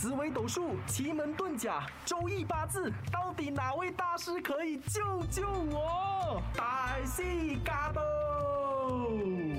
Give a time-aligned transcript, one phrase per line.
[0.00, 6.40] 紫微斗数、奇门遁甲、周易八字，到底哪位大师可以救救我？
[6.54, 9.10] 大西嘎多。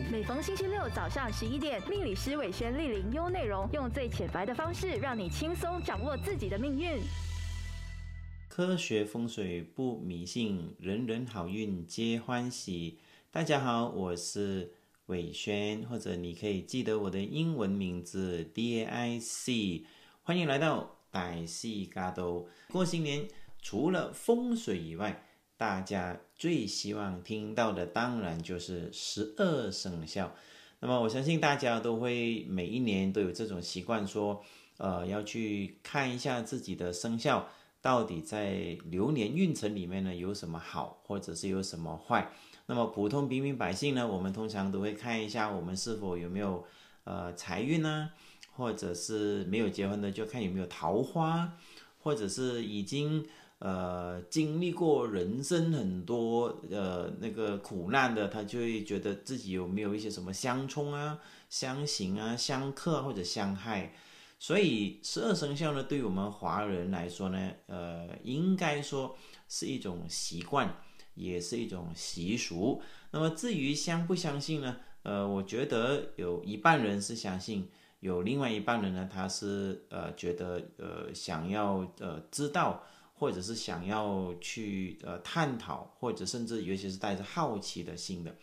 [0.10, 7.02] 每逢星期六早上十一点，命理师伟轩莅临优内容，用最浅白的方式，让你轻松掌握自己的命运。
[8.48, 12.98] 科学风水不迷信，人人好运皆欢喜。
[13.30, 14.71] 大家好，我是。
[15.08, 19.84] 伟轩，或者你可以记得我的英文名字 D A I C。
[20.30, 22.48] 欢迎来到歹戏嘎都。
[22.72, 23.27] 过新年
[23.63, 25.23] 除了风水以外，
[25.58, 30.31] 大家最希望听到的当然就是十二生肖。
[30.81, 34.40] 那么我相信大家都会每一年都有这种习惯，说
[34.77, 37.48] 呃要去看一下自己的生肖
[37.82, 42.32] 到底在流年运程里面呢有什么好，或者是有什么坏。
[42.68, 46.63] 那么普通平民百姓呢，我们通常都会看一下我们是否有没有
[47.05, 48.12] 呃财运呢，
[48.59, 51.58] 或者是没有结婚的就看有没有桃花，
[51.98, 53.26] 或者是已经
[53.58, 61.18] 呃经历过人生很多呃那个苦难的，他就会觉得自己有没有一些什么相冲啊、
[61.49, 63.96] 相刑啊、相克或者相害。
[64.38, 70.75] 所以十二生肖呢，对我们华人来说呢，呃，应该说是一种习惯。
[71.16, 72.81] 也是一种习俗。
[73.12, 74.78] 那么至于相不相信呢？
[75.03, 77.68] 呃，我觉得有一半人是相信，
[78.00, 82.84] 有另外一半人呢，他是呃觉得呃想要呃知道，
[83.14, 88.36] 或者是想要去呃探讨，或者甚至有些是带着好奇的心的。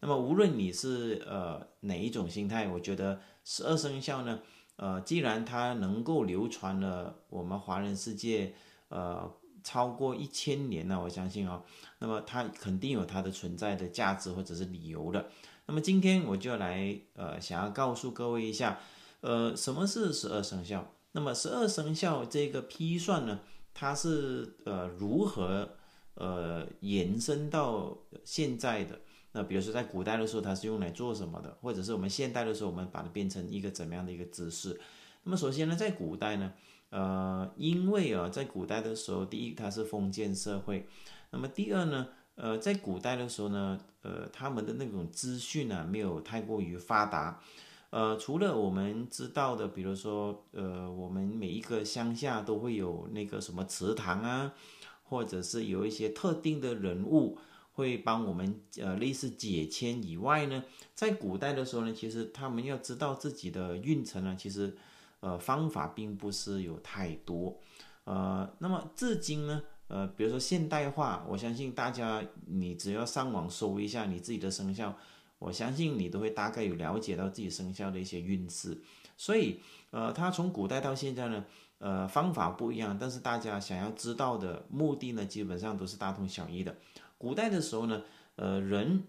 [0.00, 4.40] 那么无论你是呃哪一种心态，我觉得十二生肖呢，
[4.76, 8.54] 呃，既然它能够流传了我们华人世界，
[8.88, 9.32] 呃。
[9.64, 11.62] 超过一千年了，我相信哦，
[12.00, 15.30] 那么它肯定有它的存在的价值或者是理由的。
[15.66, 18.80] 那么今天我就来呃，想要告诉各位一下，
[19.22, 20.92] 呃，什么是十二生肖？
[21.12, 23.40] 那么十二生肖这个批算呢，
[23.72, 25.68] 它是呃如何
[26.14, 29.00] 呃延伸到现在的？
[29.32, 31.56] 那比如说在古代的时候，它是用来做什么的？
[31.62, 34.78] 或者是我们现代的时候，我们把它变成一个怎么样的一个姿势？
[35.24, 36.52] 那么首先呢，在古代呢。
[36.90, 40.86] 呃，因为啊，在古代的时候，第一它是封建社会，
[41.30, 47.40] 那么第二呢，呃，在古代的时候呢，呃，他们的那种资讯呢，没有太过于发达，
[47.92, 54.52] 呃，除了我们知道的，比如说，呃，我们每一个乡下都会有那个什么祠堂啊，
[55.04, 57.38] 或者是有一些特定的人物
[57.74, 60.64] 会帮我们，呃，类似解签以外呢，
[60.94, 64.76] 在古代的时候呢，其实他们要知道自己的运程呢，其实。
[65.24, 67.56] 呃，方法并不是有太多，
[68.02, 74.98] 呃，那么至今呢，呃，比如说现代化，我相信大家，你只要上网搜一下你自己的生肖，
[75.42, 78.80] 我相信你都会大概有了解到自己生肖的一些运势。
[79.16, 79.60] 所以，
[79.90, 81.44] 呃，它从古代到现在呢，
[81.78, 86.76] 呃，方法不一样，但是大家想要知道的目的呢，基本上都是大同小异的。
[87.18, 88.02] 古代的时候呢，
[88.36, 89.04] 呃，人，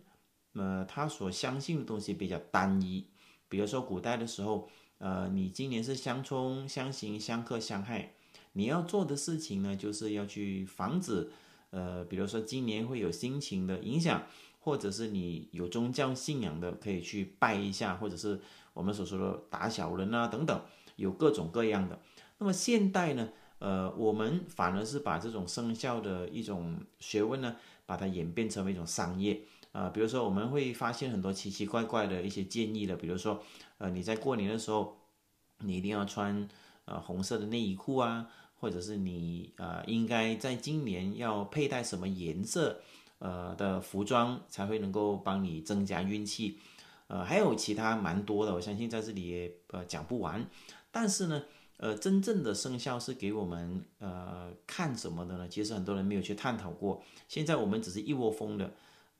[0.53, 3.07] 呃，他所相信的东西比较单一，
[3.47, 4.69] 比如说古代的时候。
[5.00, 8.13] 呃，你今年是相冲、相刑、相克、相害，
[8.53, 11.29] 你要做的事情呢，就是要去防止，
[11.71, 14.23] 呃，比如说今年会有心情的影响，
[14.63, 18.40] 或者是你有宗教信仰的，可以去拜一下，或者是
[18.74, 20.62] 我们所说的打小人啊等等，
[20.96, 22.00] 有各种各样的。
[22.38, 23.28] 那么现代呢，
[23.59, 29.41] 呃，我们反而是把这种生肖的一种学问呢，把它演变成为一种商业。
[29.74, 33.44] 啊，比如说我们会发现很多奇奇怪怪的一些建议的，比如说，
[33.80, 34.95] 呃，你在过年的时候，
[35.59, 36.47] 你一定要穿
[36.85, 42.81] 呃红色的内衣裤啊，或者是你呃应该在今年要佩戴什么颜色
[43.23, 46.59] 呃的服装才会能够帮你增加运气，
[47.07, 50.45] 呃，还有其他蛮多的，我相信在这里也呃讲不完。
[50.91, 51.41] 但是呢，
[51.78, 55.47] 呃，真正的生肖是给我们呃看什么的呢？
[55.47, 57.01] 其实很多人没有去探讨过。
[57.28, 58.72] 现在我们只是一窝蜂的。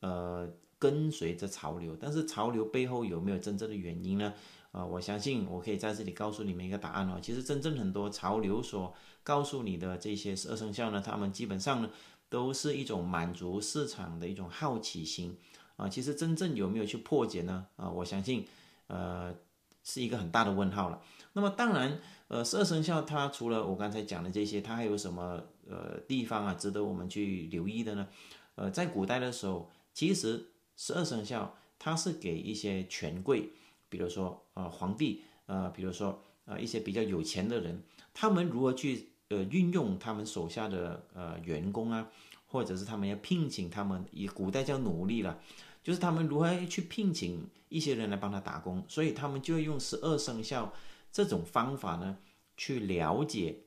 [0.06, 0.46] 呃，
[0.78, 4.34] 跟随着潮流，但是潮流背后有没有真正的原因呢？
[4.74, 7.18] 啊，我相信我可以在这里告诉你们一个答案哦。
[7.22, 8.94] 其实真正很多潮流所
[9.24, 11.90] 告诉你的这些十二生肖呢，他们基本上呢
[12.34, 15.38] 都是一种满足市场的一种好奇心
[15.76, 15.88] 啊。
[15.88, 17.68] 其实真正有没有去破解呢？
[17.76, 18.48] 啊，我相信
[18.88, 19.36] 呃
[19.84, 21.00] 是一个很大的问号了。
[21.34, 28.08] 那么当然，呃，十二生肖它除了我刚才讲的这些，它还有什么呃地方啊值得我们去留意的呢？
[28.56, 29.70] 呃，在古代的时候。
[29.96, 33.52] 其实十二生肖它是给一些权贵，
[33.90, 42.08] 比如说呃皇帝，呃比如说呃一些比较有钱的人，他们如何去呃运用他们手下的呃员工啊，
[42.46, 45.40] 或者是他们要聘请他们，以古代叫奴隶了，
[45.84, 50.72] 就是他们如何去聘请一些人来帮他打工，所以他们就要用十二生肖
[51.12, 52.18] 这种方法呢，
[52.56, 53.64] 去了解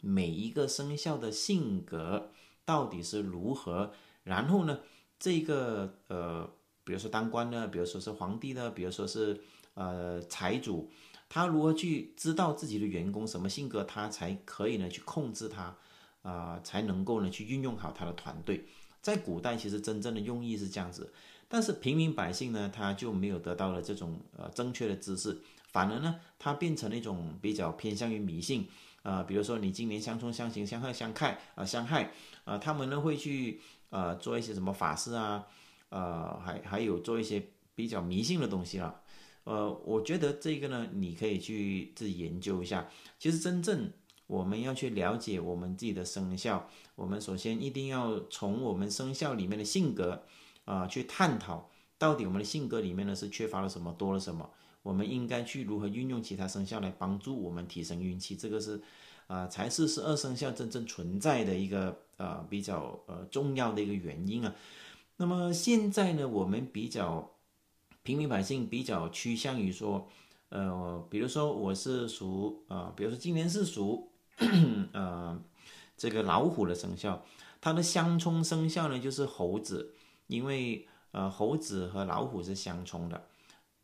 [0.00, 2.30] 每一个生肖的性格
[2.64, 3.92] 到底是如何，
[4.24, 4.80] 然后呢，
[5.18, 6.50] 这个呃，
[6.84, 9.40] 比如说当官呢，比如说是皇帝呢，比如说是
[9.74, 10.90] 呃财主，
[11.28, 15.76] 他如何去知道自己的员工什么性格，他才可以呢去控制他，
[16.22, 18.64] 啊，才能够呢去运用好他的团队。
[19.00, 21.12] 在古代，其实真正的用意是这样子，
[21.48, 28.66] 但是平民百姓呢，他就没有得到了这种呃正确的知识，反而呢，他变成了一种比较偏向于迷信，
[29.02, 32.10] 啊，比如说你今年相冲相刑相克相害啊相害
[32.44, 35.46] 啊，他们呢会去呃做一些什么法事啊，
[35.90, 37.40] 呃还还有做一些
[37.76, 39.02] 比较迷信的东西了，
[39.46, 42.88] 呃，我觉得这个呢，你可以去自己研究一下，
[43.18, 43.90] 其实真正。
[44.28, 50.20] 我们要去了解我们自己的生肖，我们首先一定要从我们生肖里面的性格
[50.64, 54.50] 啊去探讨，到底我们的性格里面呢是缺乏了什么，多了什么，
[54.82, 58.82] 我们应该去如何运用其他生肖来帮助我们提升运气，这个是
[59.28, 64.52] 啊才是十二生肖真正存在的一个呃比较呃重要的一个原因啊。
[65.18, 67.30] 那么现在呢，我们比较
[68.06, 70.08] 平民百姓比较趋向于说，
[70.48, 74.12] 呃，比如说我是属啊，比如说今年是属。
[74.92, 75.42] 呃，
[75.96, 77.24] 这个老虎的生肖，
[77.58, 79.94] 它的相冲生肖呢就是猴子，
[80.26, 83.28] 因为呃猴子和老虎是相冲的，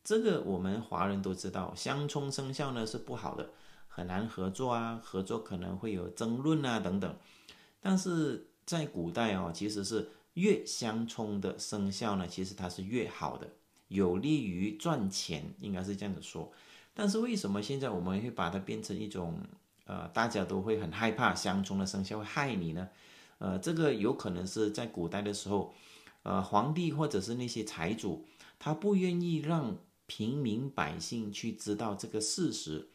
[0.04, 3.48] 这个我们华人都知道，相冲生肖呢是不好的，
[3.88, 7.16] 很难合作啊，合作可能会有争论啊等等。
[7.80, 13.48] 但是在古代哦，其实是越相冲的生肖呢，其实它是越好的，
[13.92, 16.52] 有利于赚钱，应该是这样子说。
[16.92, 19.38] 但是为什么现在我们会把它变成一种？
[19.84, 22.88] 呃，大家都会很害怕相冲的生肖会害你呢。
[23.38, 25.74] 呃，这个有可能是在古代的时候，
[26.22, 28.24] 呃，皇帝或者是那些财主，
[28.60, 32.88] 他不愿意让平民百姓去知道这个事实，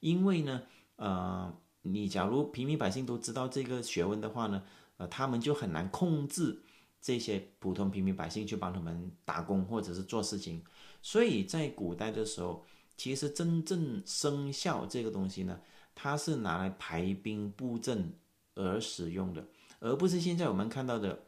[0.00, 0.62] 因为呢，
[0.96, 4.64] 呃，你假如平民百姓都知道这个学问的话呢，
[4.96, 6.60] 呃，他们就很难控制
[7.02, 10.64] 这些普通平民百姓去帮他们打工或者是做事情。
[11.02, 12.64] 所以在古代的时候，
[12.96, 15.60] 其实真正生肖这个东西呢。
[15.94, 18.14] 它是拿来排兵布阵
[18.54, 19.46] 而使用的，
[19.78, 21.22] 而不是现在我们看到的，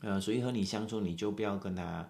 [0.00, 2.08] 呃，谁和你相冲你就不要跟他，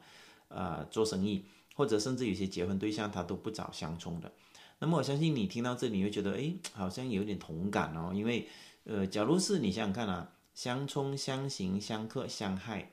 [0.48, 4.30] 呃，做生意，或者甚至有些结婚对象他都不找相冲的。
[4.78, 8.46] 那么我相信你听到这里会觉得，哎，好像有点同感哦，因为，
[8.84, 12.90] 呃，假如是你想想看啊，相冲、相刑、相克、相害，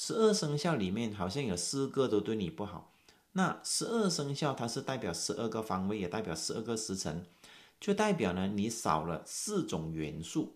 [0.00, 2.92] 十二生肖里面好像有四个都对你不好，
[3.32, 7.26] 那十二生肖它是代表十二个方位，也代表十二个时辰。
[7.80, 10.54] 就代表呢，你少了四种元素，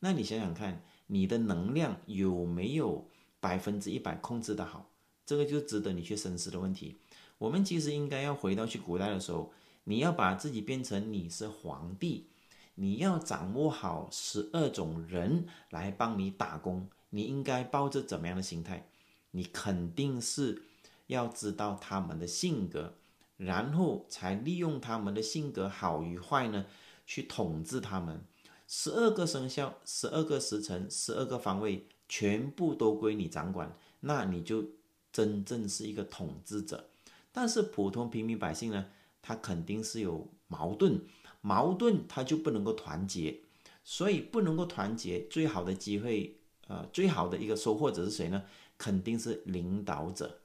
[0.00, 3.08] 那你想想看，你的能量有没有
[3.40, 4.90] 百分之一百控制的好？
[5.24, 6.98] 这个就值得你去深思的问题。
[7.38, 9.50] 我们其实应该要回到去古代的时候，
[9.84, 12.26] 你要把自己变成你是皇帝，
[12.74, 18.88] 你要掌握好十二种人来帮你打工，你应该抱着怎么样的心态？
[19.30, 20.62] 你肯定是
[21.06, 22.94] 要知道他们的性格。
[23.38, 26.66] 然后才利用他们的性格好与坏呢，
[27.04, 28.24] 去统治他们。
[28.68, 34.64] 十二个生肖、十二个时辰、十二个方位，全部都归你掌管，那你就
[35.12, 36.88] 真正是一个统治者。
[37.32, 38.86] 但是普通平民百姓呢，
[39.20, 41.00] 他肯定是有矛盾，
[41.40, 43.40] 矛盾他就不能够团结，
[43.82, 46.38] 所以不能够团结，最好的机会，
[46.72, 48.42] 呃，最好的一个收获者是谁呢？
[48.78, 50.38] 肯定是领导者，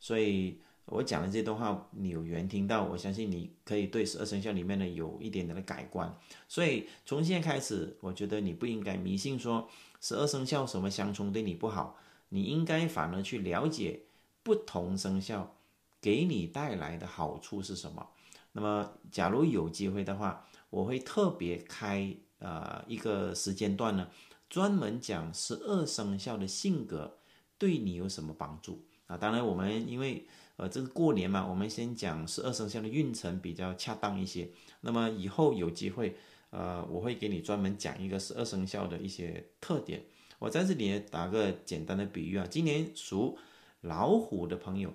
[0.00, 0.60] 所以。
[0.90, 6.18] 我讲的这段话，你有缘听到，我相信你可以对十二生肖里面呢有一点点的改观。
[6.48, 9.68] 所以从现在开始，我觉得你不应该迷信说
[10.00, 11.98] 十二生肖什么相冲对你不好，
[12.30, 14.00] 你应该反而去了解
[14.42, 15.56] 不同生肖
[16.00, 18.08] 给你带来的好处是什么。
[18.52, 24.08] 那么，假如有机会的话，我会特别开呃一个时间段呢，
[24.48, 27.18] 专门讲十二生肖的性格
[27.58, 29.16] 对你有什么帮助啊。
[29.16, 30.26] 当然，我们因为
[30.56, 34.50] 呃，这个过年嘛，我们先讲十二生肖的运程比较恰当一些。
[34.80, 36.16] 那么以后有机会，
[36.50, 40.02] 呃，我会给你专门讲一个十二生肖的一些特点。
[40.40, 43.38] 我在这里打个简单的比喻啊，今年属
[43.82, 44.92] 老虎的朋友，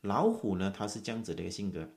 [0.00, 1.88] 老虎呢，它是这样子的一个性格。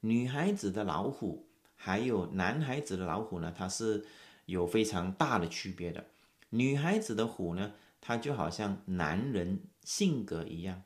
[0.00, 4.04] 女孩子的老虎还有男孩子的老虎呢，它是
[4.50, 6.06] 有非常大的区别的。
[6.50, 10.82] 女孩子的虎呢，它就好像男人性格一样，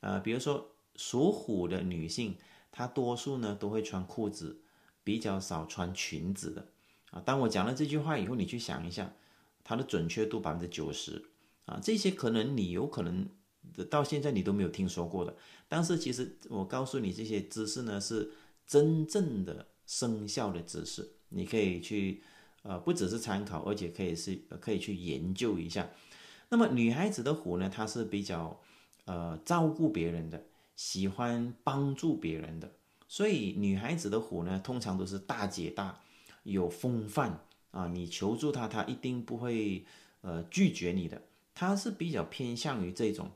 [0.00, 0.72] 呃，比如说。
[0.98, 2.38] 属虎的女性，
[2.72, 4.62] 她多数呢都会穿裤子，
[5.04, 6.68] 比较少穿裙子的
[7.10, 7.20] 啊。
[7.22, 9.12] 当我讲了这句话以后，你去想一下，
[9.62, 11.22] 它的准确度百分之九十
[11.66, 11.78] 啊。
[11.82, 13.28] 这些可能你有可能
[13.90, 15.36] 到现在你都没有听说过的，
[15.68, 18.32] 但是其实我告诉你这些知识呢，是
[18.66, 22.22] 真正的生肖的知识你可以去
[22.66, 25.88] 呃不只是参考，而且可以是可以去研究一下。
[26.48, 28.60] 那么女孩子的虎呢，她是比较
[29.04, 30.42] 呃照顾别人的，
[30.74, 32.70] 喜欢帮助别人的，
[33.08, 36.00] 所以女孩子的虎呢，通常都是大姐大，
[36.42, 39.84] 有风范啊，你求助她，她一定不会
[40.20, 41.22] 呃拒绝你的，
[41.54, 43.30] 她是比较偏向于这种。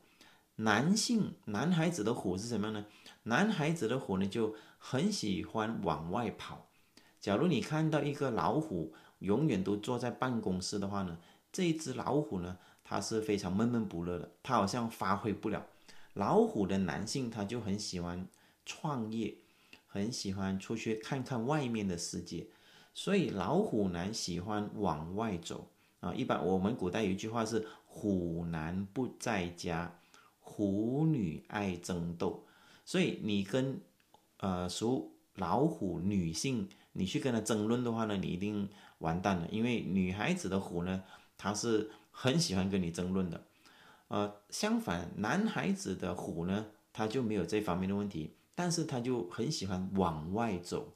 [0.56, 2.84] 男性男孩子的虎是什么样呢？
[3.22, 6.66] 男孩子的虎呢，就很喜欢往外跑。
[7.18, 11.16] 假如你看到一个老虎永远都坐在办公室的话呢，
[11.50, 12.58] 这一只老虎呢？
[12.82, 15.64] 它是非常闷闷不乐的，它好像发挥不了。
[16.14, 18.26] 老虎的男性他就很喜欢
[18.66, 19.32] 创业，
[19.86, 22.48] 很喜欢出去看看外面的世界，
[22.92, 25.68] 所以老虎男喜欢往外走
[26.00, 26.12] 啊。
[26.12, 29.96] 一般我们古代有一句话是“虎男不在家，
[30.40, 32.44] 虎女爱争斗”，
[32.84, 33.80] 所以你跟
[34.38, 38.68] 呃属老虎女性，你去跟他争论的话呢，你一定
[39.00, 41.02] 完蛋了，因为女孩子的虎呢，
[41.36, 41.90] 她是。
[42.12, 43.46] 很喜欢跟你争论的，
[44.08, 50.92] 呃，相反，男孩子的虎呢，他就没有这方面的问题，但是他就很喜欢往外走，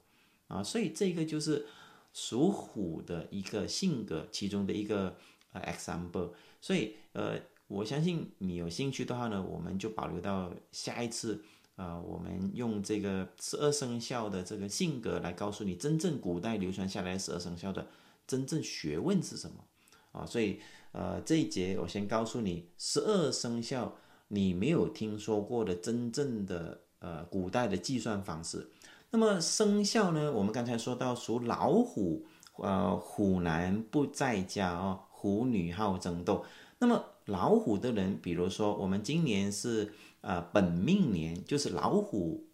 [0.47, 1.65] 啊，所以这个就是
[2.13, 5.15] 属虎的一个性格其中的一个
[5.53, 6.33] 呃 example。
[6.61, 11.43] 所以，呃，我相信你有兴趣的话呢，我们就保留到下一次，
[11.75, 17.87] 呃，我们用这个十二生肖的这个性格来告诉你，真正古代流传下来十二生肖的
[18.27, 19.63] 真正学问是什么，
[20.11, 20.59] 啊，所以。
[20.97, 23.95] 呃，这一节我先告诉你，十二生肖
[24.29, 28.71] 你没有听说过的真正的呃古代的计算方式。
[29.09, 30.31] 那么生肖呢？
[30.31, 32.25] 我们刚才说到属老虎，
[32.59, 36.45] 呃，虎男不在家哦，虎女好争斗。
[36.79, 39.91] 那么老虎的人，比如说我们今年是
[40.25, 42.47] 呃本命年，就是老虎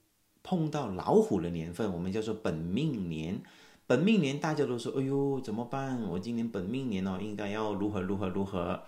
[0.44, 3.42] 碰到老虎的年份，我们叫做本命年。
[3.88, 6.02] 本命年大家都说，哎呦怎么办？
[6.04, 8.84] 我今年本命年哦，应该要如何如何如何？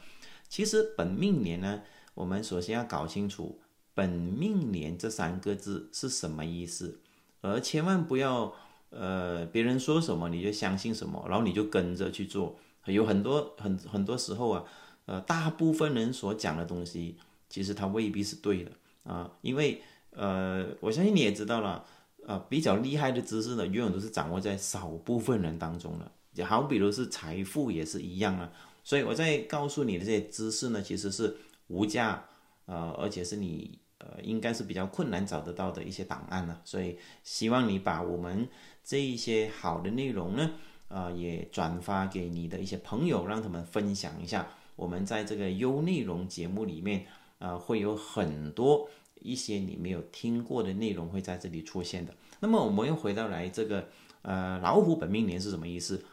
[0.49, 1.81] 其实本命年呢，
[2.13, 3.59] 我们首先要搞清楚
[3.95, 6.99] “本命年”这三个字是什么意思，
[7.41, 8.53] 而千万不要
[8.91, 12.57] 呃别人说什么你就相信什么，然后你就跟着去做。
[12.85, 14.63] 有很多很很多时候啊，
[15.05, 17.17] 呃大部分人所讲的东西，
[17.53, 18.71] 其实它未必是对的
[19.03, 19.79] 啊，因为
[20.09, 21.85] 呃我相信你也知道了。
[22.25, 26.09] 呃，比较厉害的知识呢，永远都是掌握在少部分人当中的。
[26.33, 28.49] 就好比如是财富也是一样啊。
[28.81, 31.35] 所以我在告诉你的这些知识呢，其实是
[31.67, 32.23] 无价，
[32.65, 36.57] 呃，而且是你呃应该是比较困难找得到的一些档案呢。
[36.63, 38.47] 所以希望你把我们
[38.85, 40.51] 这一些好的内容呢，
[40.87, 44.47] 呃，也转发给你的一些朋友，让他们分享一下。
[44.77, 47.05] 我们在这个优内容节目里面，
[47.43, 48.89] 呃，会有很多。
[49.19, 52.13] 一些你没有听过的内容会在这里出现的。
[52.41, 53.87] 那么我们又回到来这个，
[54.21, 56.03] 呃，老虎本命年是什么意思？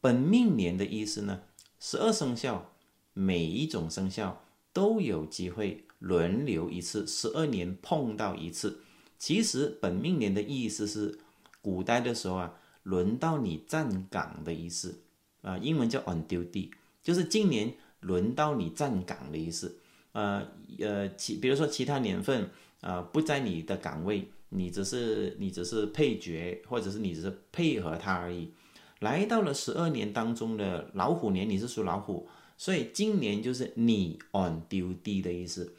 [0.00, 1.42] 本命年的意思呢？
[1.78, 2.72] 十二生肖
[3.12, 8.80] 每一种生肖都有机会轮流一次，十二年碰到一次。
[9.18, 11.18] 其实本命年的意思是
[11.62, 15.02] 古代的时候啊，轮到你站岗的意思
[15.42, 16.70] 啊，英文叫 on duty，
[17.02, 19.78] 就是今年轮到你站岗的意思。
[20.16, 22.48] 呃呃，其比如说其他年份，
[22.80, 28.50] 呃不在你的岗位，你只是你只是配角，或者是你只是配合他而已。
[29.00, 35.74] 来到了十二年当中的老虎年，你是属老虎，所以今年就是你 on duty 的意思。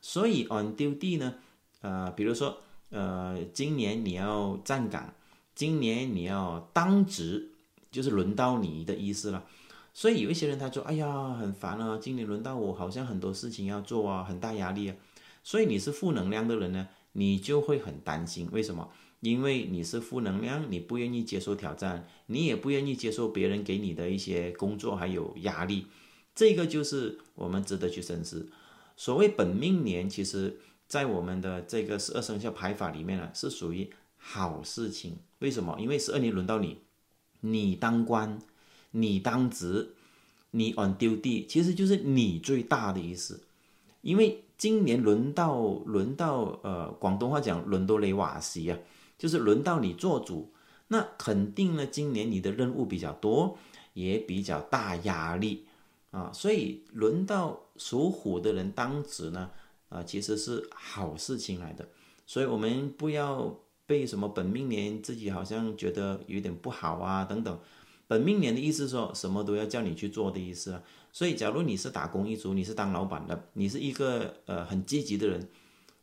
[0.00, 1.34] 所以 on duty 呢，
[1.80, 2.58] 呃，比如说
[2.90, 5.12] 呃，今年你要站岗，
[5.54, 7.50] 今年你要当值，
[7.90, 9.44] 就是轮到你的意思了。
[9.92, 14.96] 所以有一些人他说：“哎呀，很烦啊，今年轮到我，好像很多事情要做啊，很大压力啊。”
[15.42, 18.48] 所以你是负能量的人呢，你就会很担心。
[18.52, 18.90] 为什么？
[19.20, 25.86] 因为你是负能量，你不愿意接受挑战，你也不愿意接受别人给你的一些工作还有压力。
[26.34, 28.48] 这个就是我们值得去深思。
[28.96, 35.18] 所谓本命年，其实在我们的这个十二生肖排法里面呢，是属于好事情。
[35.40, 35.76] 为什么？
[35.80, 36.78] 因为十二年轮到你，
[37.40, 38.38] 你当官。
[38.92, 39.94] 你当值，
[40.50, 43.42] 你 on duty，其实就是你最大的意思。
[44.02, 48.78] 因为今年轮到轮到呃，广东话讲轮到雷瓦西啊，
[49.18, 50.52] 就是轮到你做主。
[50.88, 53.56] 那肯定呢，今年你的任务比较多，
[53.92, 55.66] 也比较大压力
[56.10, 56.32] 啊。
[56.32, 59.50] 所以轮到属虎的人当值呢，
[59.88, 61.88] 啊，其实是好事情来的。
[62.26, 63.54] 所以我们不要
[63.86, 67.58] 被什么本命年自己好像觉得有点不好啊等等。
[68.10, 75.48] 本命年的意思说什么都要叫你去做的意思啊，所以假如你是打工一族，你是当老板的，你是一个呃很积极的人，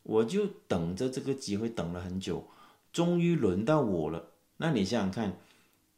[0.04, 2.48] 我就等着这个机会等了很久，
[2.94, 4.30] 终于轮到我了。
[4.56, 5.38] 那你想想看，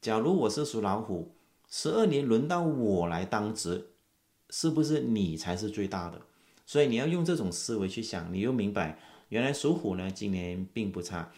[0.00, 1.30] 假如我是属老虎，
[1.68, 3.90] 十二年轮到我来当值，
[4.48, 6.20] 是不是你才是最大的？
[6.66, 8.98] 所以你要用这种思维去想，你又明白，
[9.28, 11.30] 原来属虎呢今年并不差。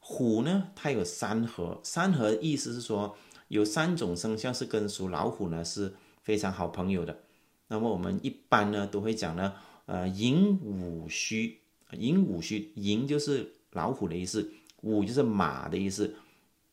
[0.00, 3.14] 虎呢，它有三合，三合意思是说
[3.48, 7.22] 有三种生肖是跟属老虎呢是非常好朋友的。
[7.68, 9.54] 那么我们一般呢都会讲呢，
[9.86, 11.58] 呃，寅午戌，
[11.92, 16.14] 寅午戌，寅就是老虎的意思，午就是马的意思，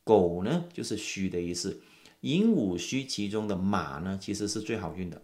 [0.03, 1.81] 狗呢就是戌的意思。
[2.21, 5.21] 寅午戌其中的马呢，其实是最好运的。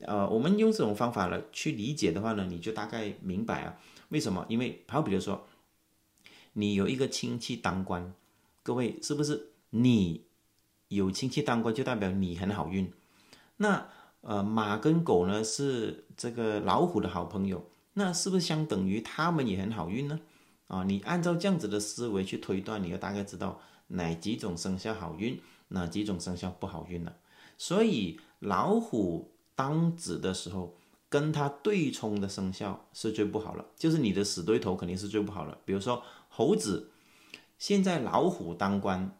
[0.00, 3.78] 呃，我们用这种方法来去理解的话呢，你就大概明白啊，
[4.10, 4.44] 为什么？
[4.48, 5.46] 因为好比如说。
[6.58, 8.14] 你有一个亲戚当官，
[8.62, 9.50] 各位是不是？
[9.68, 10.24] 你
[10.88, 12.92] 有亲戚当官，就代表你很好运。
[13.56, 13.88] 那
[14.20, 20.20] 呃，马跟狗呢是这个老虎的好朋友，那是不是相等于他们也很好运呢？
[20.68, 27.16] 啊，你按照这样子的思维去推断，你就大概知道哪几种生肖好运，哪几种生肖不好运了。
[27.56, 30.76] 所以老虎当子的时候，
[31.08, 35.58] 跟它对冲的生肖是最不好了，就是你的死对头肯定是最不好了。
[35.64, 36.02] 比如说。
[36.28, 36.90] 猴子
[37.56, 39.18] 现在老虎当官，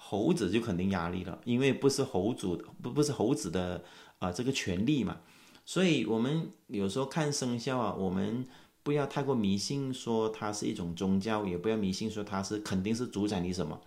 [0.00, 3.84] 猴子就肯定压力了，因为不是猴主不不是猴子的
[4.18, 5.18] 啊这个权利嘛，
[5.66, 8.46] 所以我们有时候看生肖啊，我们
[8.82, 13.80] 不要太过迷信，说它是一种宗教，也不要迷信说它是肯定是主宰你什么，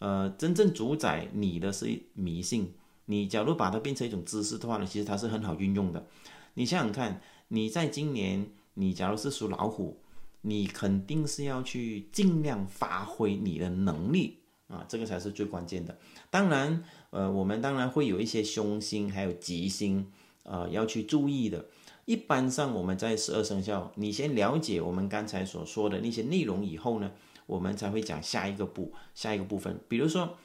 [0.00, 2.74] 呃，真正主宰你的是迷信。
[3.04, 6.06] 你假如把它变成一种知识的话呢，其实它是很好运用的。
[6.54, 9.98] 你想想看，你在今年，你假如是属老虎。
[10.44, 14.40] 你肯定是要去尽量发挥你的能力
[14.72, 15.98] 啊，这个才是最关键的。
[16.30, 20.10] 当然，呃，我们当然会有一些凶星，还有吉星，
[20.44, 21.66] 呃，要去注意的。
[22.06, 27.12] 一般上，我们在十二生肖，你先了解我们刚才所说的那些内容以后呢，
[27.46, 29.78] 我们才会讲下一个步，下一个部分。
[29.88, 30.36] 比如说，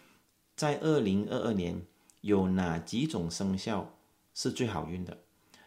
[0.57, 1.81] 在二零二二年
[2.19, 3.96] 有哪几种生肖
[4.36, 5.17] 是最好运的？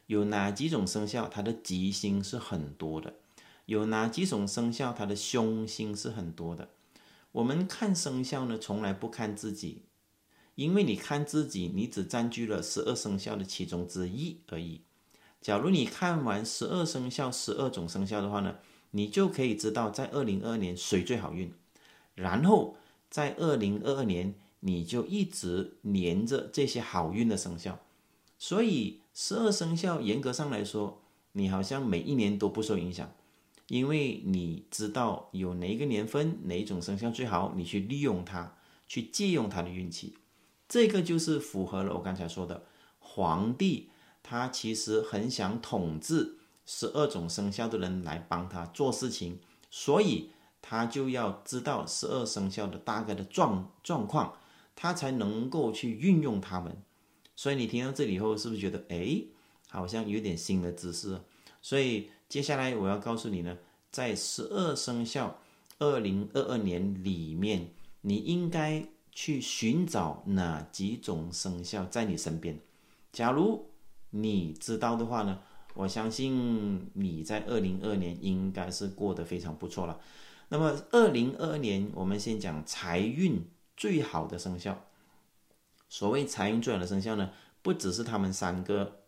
[0.07, 3.15] 有哪几种生肖它的吉星是很多的？
[3.67, 6.69] 有哪几种生肖，它的凶星是很多的。
[7.32, 9.82] 我们看生肖呢，从来不看自己，
[10.56, 14.82] 因为你看自己，你只占据了十二生肖的其中之一而已。
[15.40, 18.56] 假如你看完十二生肖、十二种生肖的话呢，
[18.90, 21.52] 你就可以知道在二零二二年谁最好运。
[22.14, 22.76] 然后
[23.08, 27.78] 在二零二二年，你就一直连着这些好运的生肖。
[28.38, 31.00] 所以十二生肖严格上来说，
[31.32, 33.10] 你好像每一年都不受影响。
[33.71, 38.56] 因为你知道有哪一个年份哪一种生肖最好，你去利用它，
[38.89, 40.19] 去借用它的运气，
[40.69, 42.65] 这个就是符合了我刚才说的，
[42.99, 43.91] 皇帝
[44.25, 49.39] 他其实很想统治十二种生肖的人来帮他做事情，
[49.71, 50.30] 所以
[50.61, 54.37] 他就要知道十二生肖的大概的状状况，
[54.75, 56.76] 他才能够去运用他们。
[57.37, 59.23] 所以你听到这里以后，是不是觉得哎，
[59.69, 61.21] 好像有点新的知识？
[61.63, 62.11] 所以。
[62.30, 63.58] 接下来我要告诉你呢，
[63.90, 65.36] 在十二生肖
[65.80, 72.56] 二零二二年里面，你应该去寻找哪几种生肖在你身边。
[73.12, 73.69] 假如
[74.10, 75.40] 你知道的话呢，
[75.75, 80.00] 我相信你在二零二年应该是过得非常不错了。
[80.50, 83.45] 那么二零二二年，我们先讲财运
[83.76, 84.84] 最好的生肖。
[85.88, 89.00] 所谓财运最好的生肖呢，不只是他们三个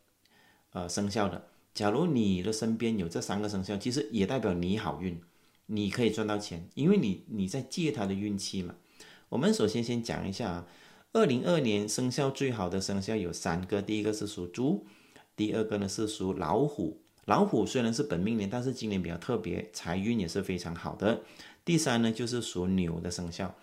[0.72, 1.50] 呃生肖的。
[1.74, 5.18] 假如你的身边有这三个生肖，其实也代表你好运，
[5.66, 8.74] 你可以赚到钱，因为你你在借他的运气嘛。
[9.30, 10.66] 我们首先先讲一下啊，
[11.14, 14.86] 二零二年生肖最好的生肖有三个，第一个是属猪，
[15.34, 17.00] 第二个呢是属老虎。
[17.24, 21.22] 老虎虽然是本命年，但是今年比较特别，财运也是非常好的。
[21.64, 23.54] 第三呢就是属牛的生肖。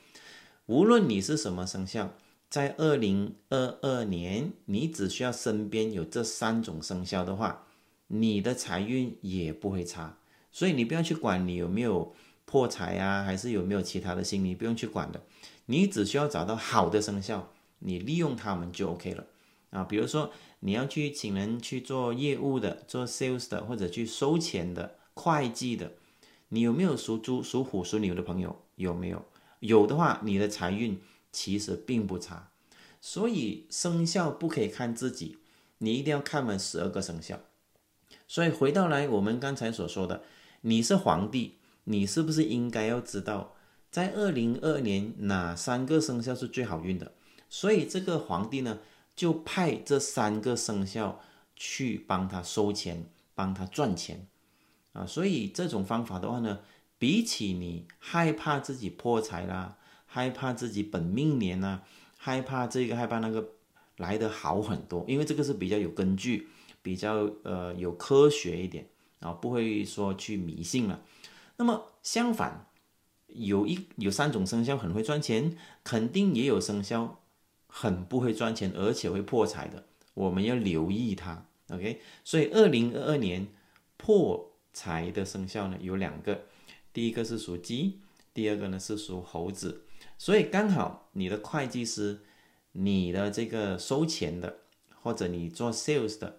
[0.66, 2.16] 无论你是什么生肖，
[2.50, 7.68] 在二零二二年，你只需要身边有这三种生肖的话。
[8.12, 10.18] 你的财运也不会差，
[10.52, 15.24] 所以你不要去管你有没有破财啊，还是有没有其他的心理，不用去管的。
[15.68, 19.28] 你只需要找到好的生肖，你利用他们就 OK 了
[19.70, 19.84] 啊。
[19.84, 25.94] 比如说你要去请人去做业务的，做 sales 的，或者去收钱的、会计的，
[26.48, 28.64] 你有没有属猪、属虎、属牛的朋友？
[28.76, 29.24] 有没有？
[29.60, 31.00] 有的话，你的财运
[31.32, 32.50] 其实并不差。
[33.00, 35.38] 所以生肖不可以看自己，
[35.78, 37.40] 你一定要看满十二个生肖。
[38.28, 40.24] 所以回到来，我们刚才所说的，
[40.62, 43.56] 你是皇帝，你是不是应该要知道，
[43.90, 47.14] 在二零二二年哪三个生肖是最好运的？
[47.50, 48.80] 所以这个皇帝呢，
[49.16, 51.20] 就派这三个生肖
[51.56, 54.28] 去帮他收钱，帮他赚钱
[54.94, 55.06] 啊。
[55.06, 56.60] 所以这种方法的话呢，
[57.00, 61.82] 比起你害怕自己破财啦，害怕自己本命年呐，
[62.18, 63.50] 害怕这个害怕那个
[63.98, 66.48] 来的好很多，因为这个是比较有根据，
[66.82, 68.88] 比较呃有科学一点
[69.20, 71.02] 啊，不会说去迷信了。
[71.58, 72.68] 那么相反，
[73.28, 77.22] 有一有三种生肖很会赚钱，肯定也有生肖
[77.68, 81.46] 很不会赚钱，而且会破财的，我们要留意它。
[81.70, 83.48] OK，所以二零二二年
[83.98, 86.46] 破财的生肖呢有两个，
[86.92, 88.00] 第一个是属鸡，
[88.34, 89.84] 第二个呢是属猴子。
[90.18, 92.22] 所以刚好你的会计师，
[92.72, 94.62] 你的这个收钱的，
[95.02, 96.39] 或者你做 sales 的，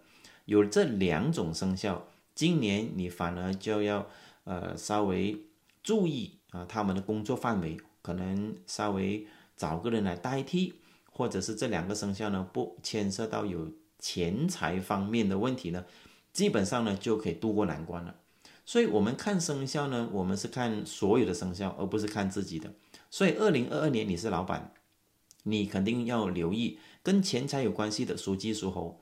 [0.50, 4.06] 有这两种生肖，今年你反而就要
[4.42, 5.40] 呃稍微
[5.82, 10.74] 注意啊，他们的工作范围可能稍微找个人来代替，
[11.12, 13.70] 或者是这两个生肖呢不牵涉到有。
[14.02, 15.84] 钱财方面的问题呢，
[16.32, 18.14] 基本上呢就可以渡过难关了。
[18.64, 22.72] 所以，我们看生肖呢，我们是看所有的生肖，而不是看自己的。
[23.10, 24.72] 所以，二零二二年你是老板，
[25.42, 28.98] 你肯定要留意跟钱财有关系的，属鸡、属猴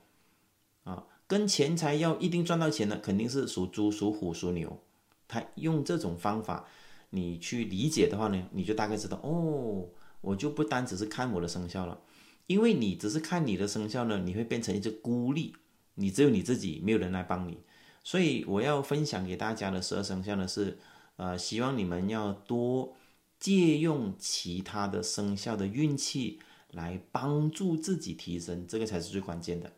[0.83, 4.81] 啊，跟钱财要一定赚到钱的，肯定是属猪、属虎、属牛。
[5.27, 6.65] 他用这种方法，
[7.11, 9.87] 你去理解的话呢，你就大概知道哦，
[10.21, 12.01] 我就不单只是看我的生肖了。
[12.47, 15.53] 因为你只是看你的生肖呢，你会变成一只孤立，
[15.93, 17.59] 你只有你自己，没有人来帮你。
[18.03, 20.79] 所以我要分享给大家的十二生肖呢是，
[21.17, 22.95] 呃，希望你们要多
[23.39, 26.39] 借用其他的生肖的运气
[26.71, 29.71] 来帮助自己提升，这个才是最关键的。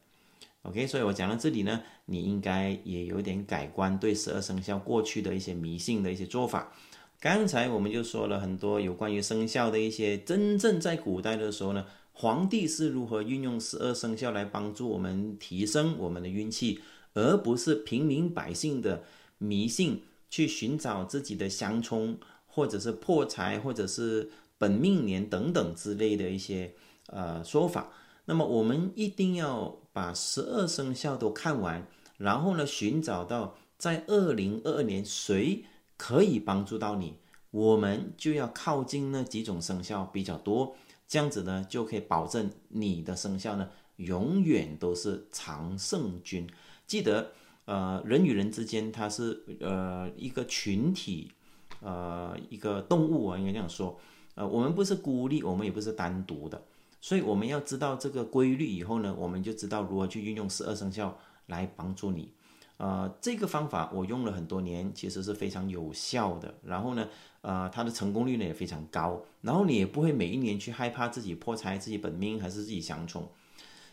[0.64, 6.72] OK，所以我讲到这里呢，你应该也有点改观对十二生肖过去的一些迷信的一些做法。
[7.20, 11.86] 刚才我们就说了很多有关于生肖的一些真正在古代的时候呢。
[12.14, 16.80] 皇帝是如何运用十二生肖来帮助我们提升我们的运气，
[17.14, 19.02] 而不是平民百姓的
[19.38, 26.74] 迷信去寻找自己的相冲，或者是破财，或者是本命年等等之类的一些
[27.08, 27.92] 呃说法。
[28.32, 35.66] 那么我们一定要把十二生肖都看完，然后呢，寻找到在二零二二年谁
[35.98, 37.18] 可以帮助到你，
[37.50, 40.74] 我们就要靠近那几种生肖比较多。
[41.10, 43.68] 这样子呢，就可以保证你的生肖呢
[43.98, 46.50] 永远都是常胜军。
[46.88, 47.34] 记得，
[47.66, 51.30] 呃，人与人之间它是呃一个群体，
[51.82, 54.00] 呃一个动物啊，应该这样说。
[54.36, 56.64] 呃，我们不是孤立，我们也不是单独的，
[57.02, 62.32] 所以我们要知道这个规律以后呢，我们就知道如何去运用十二生肖来帮助你。
[62.78, 66.54] 呃，这个方法我用了很多年，其实是非常有效的。
[66.64, 67.08] 然后呢，
[67.42, 69.22] 呃，它的成功率呢也非常高。
[69.42, 73.28] 然后你也不会每一年去害怕自己破财、自己本命还是自己相冲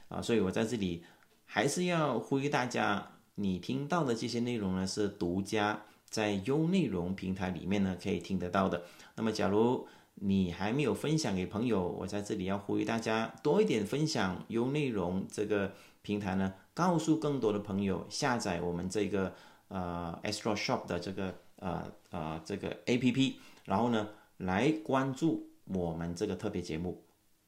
[0.09, 0.23] 啊。
[0.23, 1.03] 所以我在这里
[1.45, 8.83] 还是要呼吁大家，你听到的这些内容呢是独家在优内容平台里面呢可以听得到的。
[9.17, 9.87] 那么，假如
[10.21, 16.55] 你还没有分享给朋友，我在这里要呼吁大家多一点分享优内容这个平台呢。
[16.75, 19.35] 告诉更多的朋友下载我们这个
[19.67, 27.03] 呃 Astro Shop 的这个呃呃这个 A P P，然后呢来关注我们这个特别节目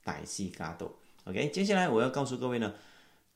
[0.08, 0.86] 《歹戏嘎斗》。
[1.30, 2.74] OK，接下来我要告诉各位呢，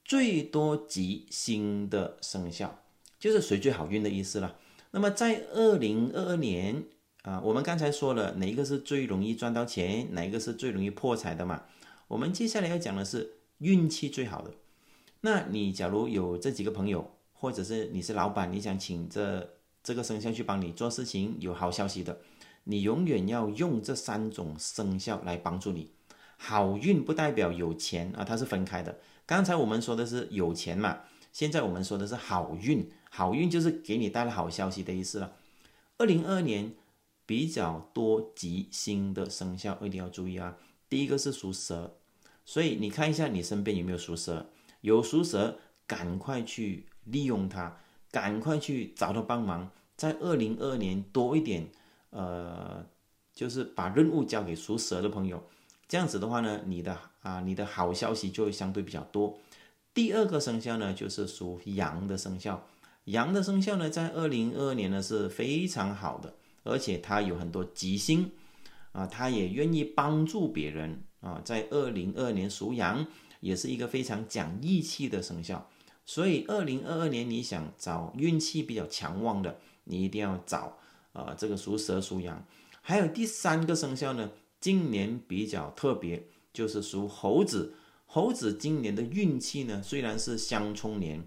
[0.04, 2.76] 最多吉星的生肖
[3.20, 4.56] 就是谁最好运的意思了。
[4.90, 6.82] 那么在二零二二年
[7.24, 11.62] 啊，我们刚才说了哪一个是最容易赚到钱，哪一个是最容易破财的嘛？
[12.06, 14.50] 我们接下来要讲的是运气最好的。
[15.22, 22.18] 那你假如有这几个朋友，或者是你是老板，你想请这这个生肖去帮你做事情，有好消息的，
[22.64, 25.92] 你永远要用这三种生肖来帮助你。
[26.36, 28.98] 好运不代表有钱啊，它是分开的。
[29.24, 30.98] 刚才我们说的是有钱嘛，
[31.32, 35.32] 现在我们说的是好运，好运就是给你带来好消息的意思了。
[35.96, 36.74] 二零二二年
[37.26, 40.56] 比较多吉星的生肖一定要注意啊，
[40.88, 41.96] 第一个是属蛇，
[42.44, 44.50] 所以你看一下你身边有没有属蛇。
[44.82, 51.66] 有属蛇，赶快去利用它，赶快去找他帮忙，在二零二二年多一点，
[52.10, 52.84] 呃，
[53.32, 55.42] 就是把任务交给属蛇的朋友，
[55.88, 59.38] 这样子的话呢，你的啊，你的好消息就会相对比较多。
[59.94, 62.66] 第二个生肖呢，就是属羊的生肖，
[63.04, 68.32] 羊的生肖呢，在二零二二年呢是非常好的，而且他有很多吉星，
[68.90, 73.06] 啊，他也愿意帮助别人啊，在二零二二年属羊。
[73.40, 75.70] 也是一个非常讲义气的生肖，
[76.06, 80.78] 所以二零二二年你想找运气比较强旺的，你一定要找
[81.12, 82.42] 啊这个属蛇、属羊。
[82.80, 84.30] 还有第三个生肖呢，
[84.62, 87.74] 今年比较特别，就是属猴子。
[88.06, 91.22] 猴子今年的运气呢，虽然是相冲年，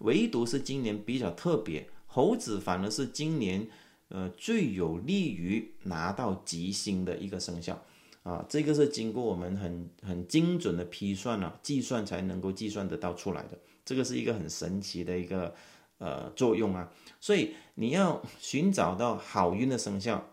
[0.00, 3.66] 唯独是今年比较特别，猴子反而是今年
[4.12, 7.82] 呃最有利于拿到吉星的一个生肖。
[8.22, 13.58] 啊，这个是经过我们很很精准的批算啊，计算才能够计算得到出来的。
[13.84, 15.52] 这个是一个很神奇的一个
[15.98, 16.88] 呃作用啊。
[17.18, 20.24] 所以你要寻找到好运的生肖，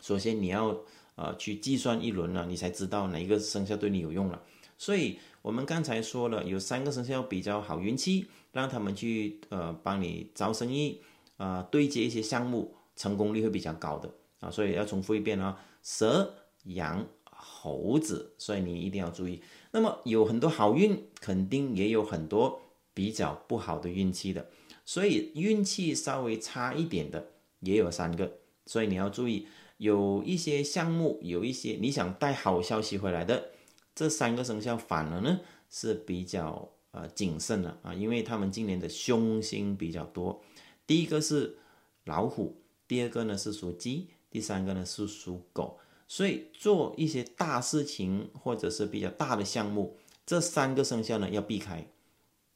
[0.00, 0.76] 首先你要
[1.14, 4.42] 呃去计算一轮了，你才知道哪一个生肖对你有用了。
[4.76, 11.00] 所以我们刚才说了，有三个生肖比较好运气，让他们去呃帮你招生意
[11.36, 14.10] 啊，对接一些项目，成功率会比较高的
[14.40, 14.50] 啊。
[14.50, 16.34] 所以要重复一遍啊，蛇、
[16.64, 19.42] 羊、猴子，所以你一定要注意。
[19.70, 22.60] 那么有很多好运，肯定也有很多
[22.92, 24.50] 比较不好的运气的。
[24.84, 27.28] 所以运气稍微差一点的
[27.60, 33.50] 也有三个，所以你要注意，有一些项目，有一些你想带好消息回来的。
[33.94, 40.42] 这三个生肖反而呢是比较呃谨慎的啊，因为他们今年的凶星比较多。
[40.86, 41.58] 第一个是
[42.04, 42.59] 老虎，
[42.90, 45.78] 第二个呢是属鸡，第三个呢是属狗。
[46.08, 51.86] 所以做一些大事情或者是比较大的项目，这三个生肖呢要避开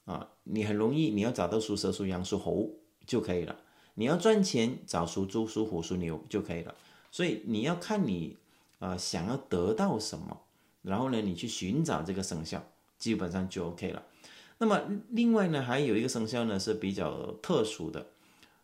[0.06, 0.30] 啊。
[0.42, 2.68] 你很容易你要找到属蛇、属羊、属猴
[3.06, 3.60] 就可以了。
[3.94, 6.74] 你要赚钱找属猪、属虎、属牛就可以了。
[7.12, 8.36] 所以你要看你
[8.80, 10.40] 呃想要得到什么。
[10.82, 12.60] 然后呢，你去寻找这个生肖，
[12.98, 14.02] 基本上就 OK 了。
[14.58, 18.08] 那么另外呢，还有一个生肖呢是比较特殊的，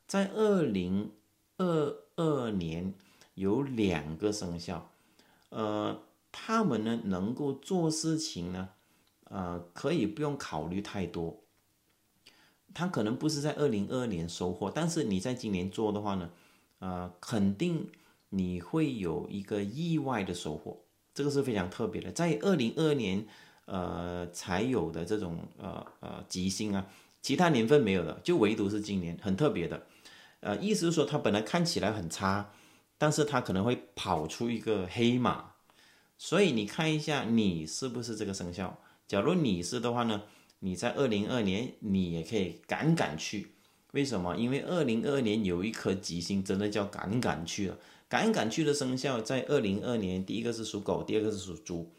[0.08, 1.12] 在二零
[1.60, 2.94] 二二年
[3.34, 4.90] 有两个生肖，
[5.50, 6.00] 呃，
[6.32, 8.70] 他们呢能够做事情呢，
[9.24, 11.38] 呃，可以不用考虑太多。
[12.72, 16.30] 他可能不是在二零二二年收获，但是你在今年做的话呢，
[16.78, 17.90] 呃，肯定
[18.30, 20.80] 你会有一个意外的收获。
[21.12, 23.26] 这个是非常特别的，在二零二二年，
[23.66, 26.86] 呃，才有的这种呃呃吉星啊，
[27.20, 29.84] 其他年份没有的，就唯独是今年很特别的，
[30.40, 32.52] 呃，意思是说它本来看起来很差，
[32.98, 35.52] 但是它可能会跑出一个黑马，
[36.18, 40.22] 所以你看一下你是不是这个生肖，假如你是的话呢，
[40.60, 43.52] 你在二零二年你也可以敢敢去，
[43.92, 44.36] 为什么？
[44.36, 47.76] 因为二零二二年有一颗吉星，真的叫敢敢去了。
[48.08, 51.92] 敢敢去的生肖在二零二年，第一个是属狗，第二个是属猪。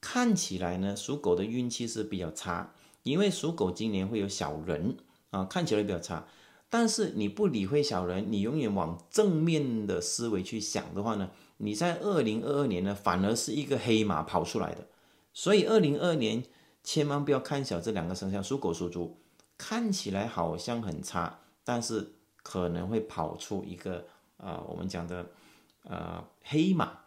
[0.00, 4.96] 看起来呢，属狗的运气是比较差，因为属狗今年会有小人
[5.30, 6.26] 啊，看起来比较差。
[6.70, 14.86] 但是你不理会小人，你永远往正面的思维去想的话呢，你在二零二二年呢，反而是一个黑马跑出来的。
[15.32, 16.42] 所以二零二二年
[16.82, 19.18] 千万不要看小这两个生肖，属狗、属猪，
[19.56, 25.26] 看起来好像很差，但是可能会跑出一个啊，我们讲的。
[25.84, 26.98] 呃，黑马。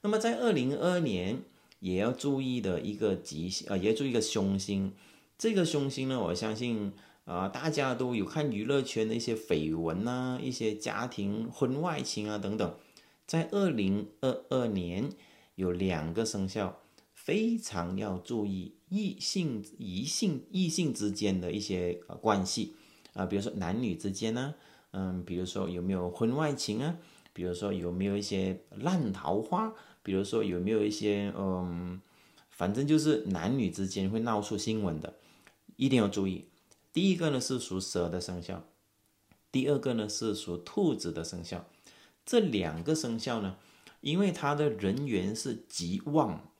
[0.00, 1.42] 那么在二零二二年
[1.80, 4.94] 也要注意的一个吉星，呃，也要注意一个凶星。
[5.36, 6.92] 这个凶星呢，我相信，
[7.30, 12.74] 呃，大家都有看娱乐圈的一些绯闻呐，一些家庭婚外情啊等等。
[13.24, 15.08] 在二零二二年
[15.54, 16.80] 有两个生肖
[17.14, 22.74] 非常要注意异性、异性、异性之间的一些呃关系
[23.12, 24.56] 啊，比如说男女之间呢，
[24.90, 26.96] 嗯，比如说有没有婚外情啊？
[27.32, 29.72] 比如说有没有一些烂桃花？
[30.02, 32.00] 比如说有没有一些嗯，
[32.48, 35.14] 反正就是男女之间会闹出新闻的，
[35.76, 36.46] 一定要注意。
[36.92, 38.64] 第一个呢是属蛇的生肖，
[39.52, 41.66] 第二个呢是属兔子的生肖。
[42.24, 43.56] 这两个生肖呢，
[44.00, 46.52] 因为他的人缘是极旺，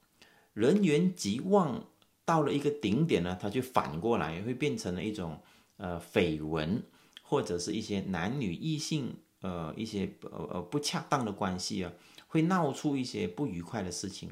[0.52, 1.84] 人缘极旺
[2.24, 5.40] 到了一个顶点呢，它就反过来会变成了一种
[5.76, 6.82] 呃绯闻，
[7.22, 9.16] 或者是一些男女异性。
[9.42, 11.90] 呃，一些呃呃不恰当的关系啊，
[12.26, 14.30] 会闹出一些不愉快的事情。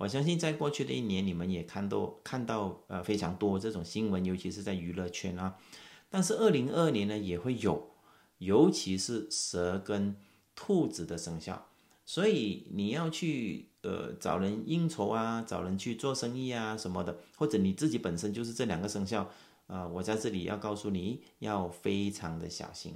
[0.00, 5.58] 我相信在过去的一年，你们也看到看到呃非常多这种新闻，尤其是在娱乐圈啊。
[6.08, 7.90] 但是二零二二年呢，也会有，
[8.38, 10.16] 尤其是蛇跟
[10.56, 11.66] 兔子的生肖。
[12.06, 19.30] 所以你要去呃找人应酬啊，找人去做生意啊什么的，或者你自己本身就是这两个生肖
[19.66, 22.94] 啊，我在这里要告诉你要非常的小心。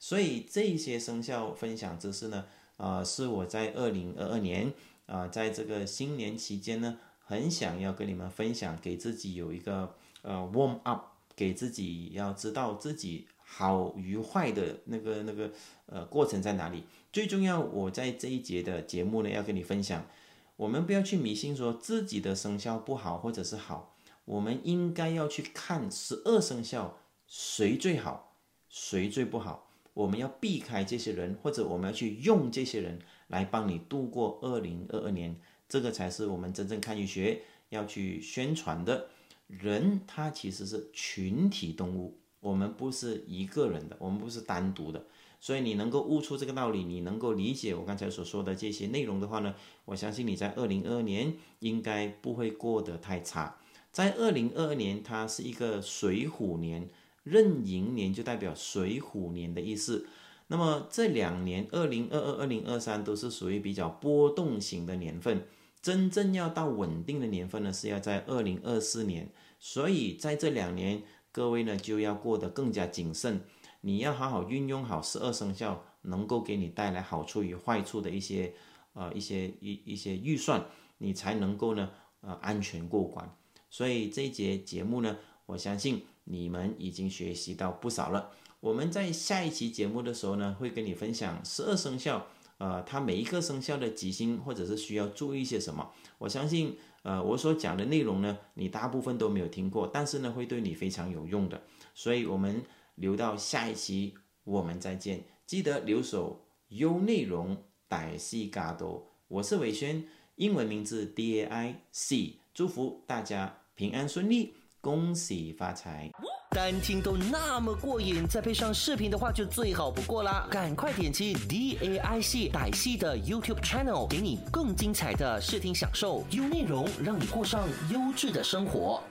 [0.00, 2.44] 所以这些生肖分享知识呢，
[2.76, 4.74] 啊，是我在二零二二年
[5.10, 15.50] 啊，在这个新年期间呢，很想要跟你们分享，给自己有一个呃 warm up，给自己要知道自己好与坏的那个那个
[15.86, 16.84] 呃过程在哪里。
[17.12, 20.06] 最重要，我在这一节的节目呢，要跟你分享，
[20.54, 28.36] 我们不要去迷信说自己的生肖不好或者是好，我们应该要去看十二生肖谁最好，
[28.68, 29.69] 谁最不好。
[29.94, 32.98] 我们要避开这些人，或者我们要去用这些人
[33.28, 35.36] 来帮你度过二零二二年，
[35.68, 39.08] 这个才是我们真正看医学要去宣传的。
[39.46, 45.04] 人他其实是群体动物，我们不是一个人的，我们不是单独的。
[45.40, 49.54] 所以你能够悟出这个道理，你能够理解我刚才所说的这些内容的话呢，
[49.86, 53.56] 我相信你在二零二二年应该不会过得太差。
[53.90, 56.88] 在二零二二年，它是一个水虎年，
[57.22, 60.06] 壬寅年就代表水虎年的意思。
[60.48, 65.46] 那么这两年，二零二二、二零二三都是属于比较波动型的年份，
[65.80, 69.30] 真正要到稳定的年份呢，是要在二零二四年。
[69.60, 73.42] 所以在这两年，各位呢就要过得更加谨慎，
[73.82, 78.52] 你要好好运用好十二生肖能够给你带来好处与坏处的一些
[78.94, 80.64] 呃一些一一些预算，
[80.98, 81.90] 你才能够呢
[82.22, 83.30] 呃安全过关。
[83.68, 88.30] 所以这一节节目呢，我相信你们已经学习到不少了。
[88.60, 92.26] 我们在下一期节目的时候呢，会跟你分享十二生肖，
[92.58, 95.90] 呃，它每一个生肖的吉星或者是需要注意些什么。
[96.18, 101.62] 我相信，呃，我所讲的内容呢，你大部分都没有听过，但是呢，会对你非常有用的。
[101.94, 102.62] 所以，我们
[102.96, 105.24] 留到下一期我们再见。
[105.46, 109.10] 记得留守优内容，歹戏嘎多。
[109.28, 110.04] 我是伟轩，
[110.36, 113.56] 英文名字 D A I C，祝福大家。
[113.74, 114.52] 平安顺利，
[114.82, 116.10] 恭喜发财！
[116.48, 120.48] 单听都那么过瘾，再配上视频的话就最好不过啦！
[120.50, 129.02] 赶快点击 D A I C 歹戏的 YouTube Channel，给你更精彩的视听享受，优内容让你过上优质的生活。